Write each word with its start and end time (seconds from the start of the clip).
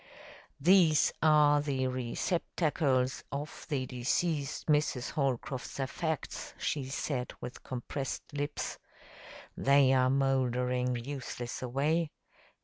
"These 0.59 1.13
are 1.21 1.61
the 1.61 1.85
receptercles 1.85 3.21
of 3.31 3.67
the 3.69 3.85
deceased 3.85 4.65
Mrs. 4.65 5.11
Holcroft's 5.11 5.79
affects," 5.79 6.55
she 6.57 6.85
said 6.89 7.33
with 7.39 7.61
compressed 7.63 8.23
lips. 8.33 8.79
"They 9.55 9.93
are 9.93 10.09
moldering 10.09 10.95
useless 10.95 11.61
away. 11.61 12.09